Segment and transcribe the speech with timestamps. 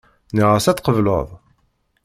[0.31, 1.27] Nniɣ-as ad tqebleḍ.